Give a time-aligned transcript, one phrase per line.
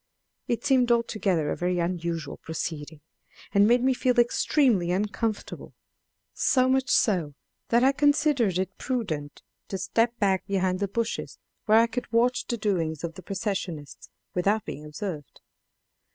[0.47, 3.01] It seemed altogether a very unusual proceeding,
[3.53, 5.75] and made me feel extremely uncomfortable;
[6.33, 7.35] so much so
[7.69, 11.37] that I considered it prudent to step back behind the bushes,
[11.67, 15.39] where I could watch the doings of the processionists without being observed.